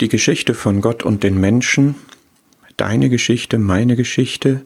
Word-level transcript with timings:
die 0.00 0.08
Geschichte 0.08 0.54
von 0.54 0.80
Gott 0.80 1.02
und 1.02 1.22
den 1.22 1.40
Menschen, 1.40 1.94
deine 2.76 3.08
Geschichte, 3.08 3.58
meine 3.58 3.96
Geschichte, 3.96 4.62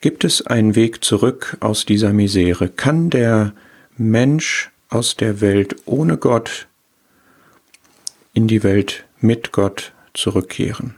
gibt 0.00 0.24
es 0.24 0.46
einen 0.46 0.74
Weg 0.74 1.04
zurück 1.04 1.56
aus 1.60 1.84
dieser 1.86 2.12
Misere? 2.12 2.68
Kann 2.68 3.10
der 3.10 3.52
Mensch 3.96 4.70
aus 4.88 5.16
der 5.16 5.40
Welt 5.40 5.76
ohne 5.84 6.16
Gott 6.16 6.66
in 8.32 8.48
die 8.48 8.62
Welt 8.62 9.04
mit 9.20 9.52
Gott 9.52 9.92
zurückkehren? 10.14 10.94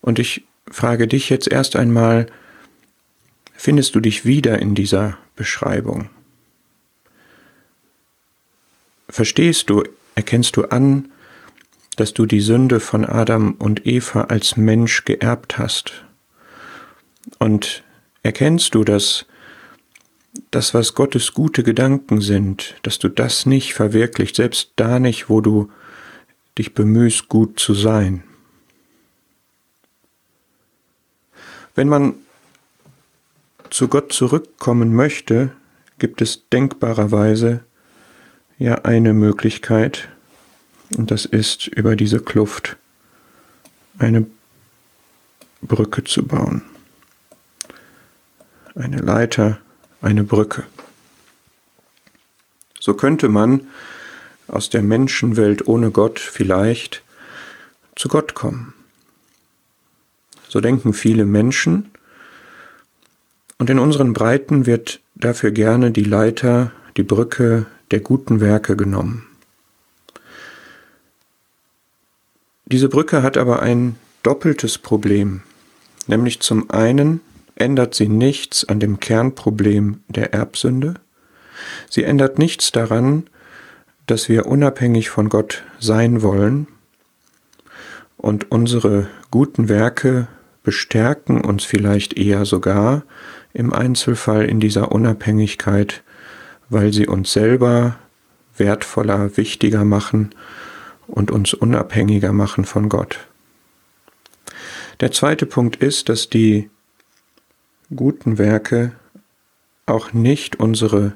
Und 0.00 0.18
ich 0.18 0.44
frage 0.70 1.08
dich 1.08 1.28
jetzt 1.30 1.48
erst 1.48 1.76
einmal, 1.76 2.26
findest 3.54 3.94
du 3.94 4.00
dich 4.00 4.24
wieder 4.24 4.58
in 4.58 4.74
dieser 4.74 5.18
Beschreibung? 5.36 6.10
Verstehst 9.08 9.70
du, 9.70 9.84
erkennst 10.18 10.56
du 10.56 10.64
an, 10.64 11.12
dass 11.94 12.12
du 12.12 12.26
die 12.26 12.40
Sünde 12.40 12.80
von 12.80 13.04
Adam 13.04 13.52
und 13.52 13.86
Eva 13.86 14.22
als 14.22 14.56
Mensch 14.56 15.04
geerbt 15.04 15.58
hast? 15.58 16.04
Und 17.38 17.84
erkennst 18.24 18.74
du, 18.74 18.82
dass 18.82 19.26
das, 20.50 20.74
was 20.74 20.94
Gottes 20.96 21.34
gute 21.34 21.62
Gedanken 21.62 22.20
sind, 22.20 22.74
dass 22.82 22.98
du 22.98 23.08
das 23.08 23.46
nicht 23.46 23.74
verwirklicht, 23.74 24.34
selbst 24.34 24.72
da 24.74 24.98
nicht, 24.98 25.28
wo 25.28 25.40
du 25.40 25.70
dich 26.58 26.74
bemühst, 26.74 27.28
gut 27.28 27.60
zu 27.60 27.74
sein? 27.74 28.24
Wenn 31.76 31.88
man 31.88 32.14
zu 33.70 33.86
Gott 33.86 34.12
zurückkommen 34.12 34.96
möchte, 34.96 35.52
gibt 36.00 36.22
es 36.22 36.48
denkbarerweise 36.48 37.60
ja 38.58 38.76
eine 38.84 39.12
Möglichkeit, 39.12 40.08
und 40.96 41.10
das 41.10 41.24
ist 41.24 41.66
über 41.66 41.96
diese 41.96 42.20
Kluft 42.20 42.76
eine 43.98 44.26
Brücke 45.60 46.04
zu 46.04 46.26
bauen. 46.26 46.62
Eine 48.74 48.98
Leiter, 48.98 49.58
eine 50.00 50.24
Brücke. 50.24 50.64
So 52.80 52.94
könnte 52.94 53.28
man 53.28 53.68
aus 54.46 54.70
der 54.70 54.82
Menschenwelt 54.82 55.66
ohne 55.66 55.90
Gott 55.90 56.18
vielleicht 56.18 57.02
zu 57.96 58.08
Gott 58.08 58.34
kommen. 58.34 58.72
So 60.48 60.60
denken 60.60 60.94
viele 60.94 61.26
Menschen. 61.26 61.90
Und 63.58 63.68
in 63.68 63.78
unseren 63.78 64.14
Breiten 64.14 64.64
wird 64.64 65.00
dafür 65.16 65.50
gerne 65.50 65.90
die 65.90 66.04
Leiter, 66.04 66.72
die 66.96 67.02
Brücke 67.02 67.66
der 67.90 68.00
guten 68.00 68.40
Werke 68.40 68.76
genommen. 68.76 69.26
Diese 72.66 72.88
Brücke 72.88 73.22
hat 73.22 73.36
aber 73.36 73.62
ein 73.62 73.96
doppeltes 74.22 74.78
Problem, 74.78 75.42
nämlich 76.06 76.40
zum 76.40 76.70
einen 76.70 77.20
ändert 77.54 77.94
sie 77.94 78.08
nichts 78.08 78.64
an 78.64 78.78
dem 78.78 79.00
Kernproblem 79.00 80.02
der 80.08 80.34
Erbsünde, 80.34 80.94
sie 81.88 82.04
ändert 82.04 82.38
nichts 82.38 82.70
daran, 82.70 83.24
dass 84.06 84.28
wir 84.28 84.46
unabhängig 84.46 85.10
von 85.10 85.28
Gott 85.28 85.62
sein 85.78 86.22
wollen 86.22 86.66
und 88.16 88.50
unsere 88.50 89.08
guten 89.30 89.68
Werke 89.68 90.28
bestärken 90.62 91.42
uns 91.42 91.64
vielleicht 91.64 92.18
eher 92.18 92.44
sogar 92.44 93.04
im 93.54 93.72
Einzelfall 93.72 94.44
in 94.44 94.60
dieser 94.60 94.92
Unabhängigkeit, 94.92 96.02
weil 96.68 96.92
sie 96.92 97.06
uns 97.06 97.32
selber 97.32 97.96
wertvoller, 98.56 99.36
wichtiger 99.36 99.84
machen 99.84 100.30
und 101.06 101.30
uns 101.30 101.54
unabhängiger 101.54 102.32
machen 102.32 102.64
von 102.64 102.88
Gott. 102.88 103.26
Der 105.00 105.12
zweite 105.12 105.46
Punkt 105.46 105.76
ist, 105.76 106.08
dass 106.08 106.28
die 106.28 106.70
guten 107.94 108.36
Werke 108.38 108.92
auch 109.86 110.12
nicht 110.12 110.56
unsere 110.56 111.12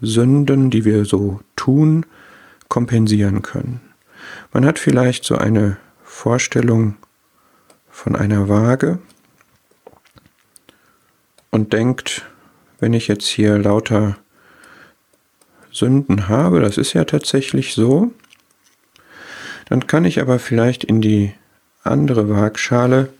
Sünden, 0.00 0.70
die 0.70 0.84
wir 0.84 1.04
so 1.04 1.40
tun, 1.56 2.06
kompensieren 2.68 3.42
können. 3.42 3.80
Man 4.52 4.64
hat 4.64 4.78
vielleicht 4.78 5.24
so 5.24 5.36
eine 5.36 5.76
Vorstellung 6.02 6.96
von 7.90 8.16
einer 8.16 8.48
Waage 8.48 8.98
und 11.50 11.72
denkt, 11.72 12.26
wenn 12.78 12.92
ich 12.92 13.08
jetzt 13.08 13.26
hier 13.26 13.58
lauter 13.58 14.18
Sünden 15.78 16.28
habe, 16.28 16.60
das 16.60 16.76
ist 16.76 16.92
ja 16.92 17.04
tatsächlich 17.04 17.74
so, 17.74 18.12
dann 19.68 19.86
kann 19.86 20.04
ich 20.04 20.20
aber 20.20 20.38
vielleicht 20.38 20.84
in 20.84 21.00
die 21.00 21.32
andere 21.82 22.28
Waagschale 22.28 23.12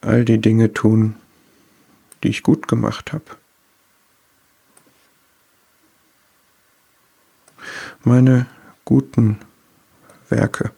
all 0.00 0.24
die 0.24 0.40
Dinge 0.40 0.72
tun, 0.72 1.16
die 2.22 2.28
ich 2.28 2.42
gut 2.42 2.68
gemacht 2.68 3.12
habe. 3.12 3.24
Meine 8.02 8.46
guten 8.84 9.38
Werke. 10.28 10.72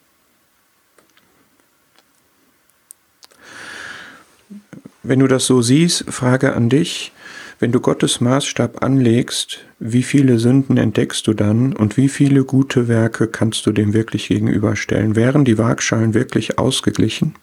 Wenn 5.02 5.20
du 5.20 5.28
das 5.28 5.46
so 5.46 5.62
siehst, 5.62 6.04
Frage 6.08 6.54
an 6.54 6.68
dich, 6.68 7.12
wenn 7.58 7.72
du 7.72 7.80
Gottes 7.80 8.20
Maßstab 8.20 8.82
anlegst, 8.82 9.60
wie 9.78 10.02
viele 10.02 10.38
Sünden 10.38 10.76
entdeckst 10.76 11.26
du 11.26 11.32
dann 11.32 11.74
und 11.74 11.96
wie 11.96 12.08
viele 12.08 12.44
gute 12.44 12.86
Werke 12.86 13.28
kannst 13.28 13.66
du 13.66 13.72
dem 13.72 13.94
wirklich 13.94 14.28
gegenüberstellen? 14.28 15.16
Wären 15.16 15.44
die 15.44 15.56
Waagschalen 15.56 16.12
wirklich 16.12 16.58
ausgeglichen? 16.58 17.34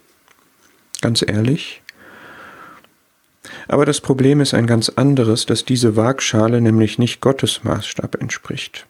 Ganz 1.02 1.24
ehrlich? 1.28 1.82
Aber 3.68 3.86
das 3.86 4.02
Problem 4.02 4.40
ist 4.40 4.54
ein 4.54 4.68
ganz 4.68 4.90
anderes, 4.90 5.46
dass 5.46 5.66
diese 5.66 5.96
Waagschale 5.96 6.62
nämlich 6.62 7.00
nicht 7.00 7.22
Gottes 7.22 7.64
Maßstab 7.64 8.16
entspricht. 8.22 8.86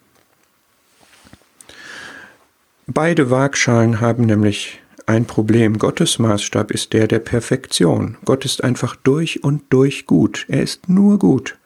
Beide 2.85 3.29
Waagschalen 3.29 4.01
haben 4.01 4.25
nämlich 4.25 4.81
ein 5.05 5.25
Problem. 5.25 5.77
Gottes 5.77 6.19
Maßstab 6.19 6.71
ist 6.71 6.93
der 6.93 7.07
der 7.07 7.19
Perfektion. 7.19 8.17
Gott 8.25 8.45
ist 8.45 8.63
einfach 8.63 8.95
durch 8.95 9.43
und 9.43 9.63
durch 9.69 10.05
gut. 10.05 10.45
Er 10.47 10.61
ist 10.61 10.89
nur 10.89 11.19
gut. 11.19 11.57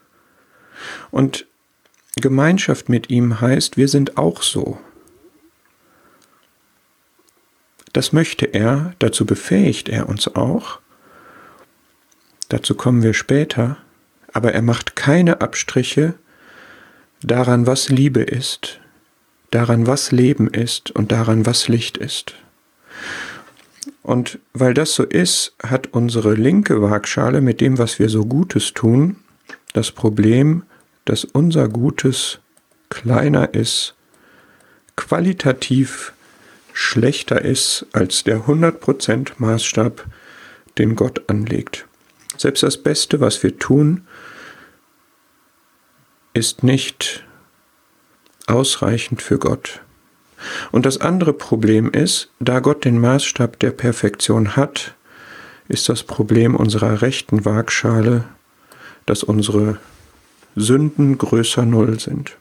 Und 1.10 1.46
Gemeinschaft 2.16 2.88
mit 2.88 3.10
ihm 3.10 3.40
heißt, 3.40 3.76
wir 3.76 3.88
sind 3.88 4.16
auch 4.16 4.42
so. 4.42 4.78
Das 7.92 8.12
möchte 8.12 8.46
er, 8.46 8.94
dazu 8.98 9.24
befähigt 9.24 9.88
er 9.88 10.08
uns 10.08 10.34
auch. 10.34 10.80
Dazu 12.48 12.74
kommen 12.74 13.02
wir 13.02 13.14
später, 13.14 13.78
aber 14.32 14.52
er 14.52 14.62
macht 14.62 14.96
keine 14.96 15.40
Abstriche 15.40 16.14
daran, 17.22 17.66
was 17.66 17.88
Liebe 17.88 18.20
ist, 18.20 18.80
daran, 19.50 19.86
was 19.86 20.12
Leben 20.12 20.48
ist 20.48 20.90
und 20.90 21.12
daran, 21.12 21.46
was 21.46 21.68
Licht 21.68 21.96
ist. 21.98 22.34
Und 24.02 24.38
weil 24.54 24.74
das 24.74 24.94
so 24.94 25.02
ist, 25.02 25.54
hat 25.62 25.88
unsere 25.88 26.34
linke 26.34 26.80
Waagschale 26.80 27.40
mit 27.40 27.60
dem, 27.60 27.78
was 27.78 27.98
wir 27.98 28.08
so 28.08 28.24
Gutes 28.24 28.72
tun, 28.72 29.16
das 29.72 29.90
Problem, 29.90 30.62
dass 31.04 31.24
unser 31.24 31.68
Gutes 31.68 32.38
kleiner 32.88 33.54
ist, 33.54 33.94
qualitativ 34.96 36.12
schlechter 36.72 37.42
ist 37.42 37.86
als 37.92 38.24
der 38.24 38.46
100% 38.46 39.32
Maßstab, 39.38 40.06
den 40.78 40.96
Gott 40.96 41.28
anlegt. 41.28 41.86
Selbst 42.36 42.62
das 42.62 42.76
Beste, 42.82 43.20
was 43.20 43.42
wir 43.42 43.58
tun, 43.58 44.06
ist 46.34 46.62
nicht 46.62 47.24
ausreichend 48.46 49.22
für 49.22 49.38
Gott. 49.38 49.80
Und 50.72 50.86
das 50.86 51.00
andere 51.00 51.32
Problem 51.32 51.90
ist, 51.90 52.30
da 52.40 52.60
Gott 52.60 52.84
den 52.84 53.00
Maßstab 53.00 53.58
der 53.58 53.70
Perfektion 53.70 54.56
hat, 54.56 54.94
ist 55.68 55.88
das 55.88 56.02
Problem 56.02 56.54
unserer 56.54 57.02
rechten 57.02 57.44
Waagschale, 57.44 58.24
dass 59.06 59.22
unsere 59.22 59.78
Sünden 60.56 61.18
größer 61.18 61.64
Null 61.64 62.00
sind. 62.00 62.36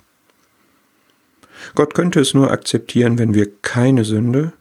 Gott 1.76 1.94
könnte 1.94 2.20
es 2.20 2.34
nur 2.34 2.52
akzeptieren, 2.52 3.20
wenn 3.20 3.34
wir 3.34 3.50
keine 3.62 4.06
Sünde 4.06 4.54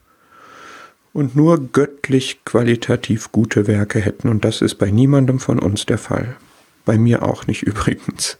und 1.12 1.36
nur 1.36 1.72
göttlich 1.72 2.44
qualitativ 2.44 3.32
gute 3.32 3.66
Werke 3.66 4.00
hätten, 4.00 4.28
und 4.28 4.44
das 4.44 4.60
ist 4.60 4.74
bei 4.74 4.90
niemandem 4.90 5.38
von 5.38 5.58
uns 5.58 5.86
der 5.86 5.98
Fall. 5.98 6.36
Bei 6.84 6.98
mir 6.98 7.22
auch 7.22 7.46
nicht 7.46 7.62
übrigens. 7.64 8.38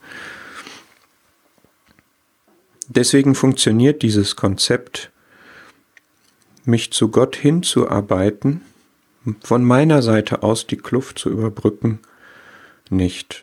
Deswegen 2.89 3.35
funktioniert 3.35 4.03
dieses 4.03 4.37
Konzept, 4.37 5.11
mich 6.65 6.93
zu 6.93 7.11
Gott 7.11 7.37
hinzuarbeiten, 7.37 8.63
von 9.43 9.65
meiner 9.65 10.03
Seite 10.03 10.43
aus 10.43 10.67
die 10.67 10.77
Kluft 10.77 11.19
zu 11.19 11.31
überbrücken, 11.31 12.01
nicht. 12.91 13.35